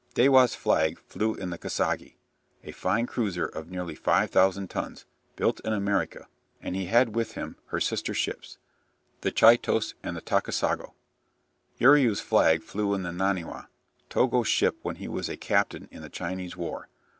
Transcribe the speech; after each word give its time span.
Dewa's 0.15 0.55
flag 0.55 0.97
flew 0.97 1.35
in 1.35 1.51
the 1.51 1.59
"Kasagi," 1.59 2.15
a 2.63 2.71
fine 2.71 3.05
cruiser 3.05 3.45
of 3.45 3.69
nearly 3.69 3.93
5000 3.93 4.67
tons, 4.67 5.05
built 5.35 5.59
in 5.59 5.73
America, 5.73 6.27
and 6.59 6.75
he 6.75 6.85
had 6.85 7.13
with 7.13 7.33
him 7.33 7.55
her 7.67 7.79
sister 7.79 8.11
ships, 8.15 8.57
the 9.21 9.29
"Chitose" 9.31 9.93
and 10.01 10.19
"Taka 10.25 10.53
sago." 10.53 10.95
Uriu's 11.79 12.19
flag 12.19 12.63
flew 12.63 12.95
in 12.95 13.03
the 13.03 13.11
"Naniwa," 13.11 13.67
Togo's 14.09 14.47
ship 14.47 14.75
when 14.81 14.95
he 14.95 15.07
was 15.07 15.29
a 15.29 15.37
captain 15.37 15.87
in 15.91 16.01
the 16.01 16.09
Chinese 16.09 16.57
war. 16.57 16.89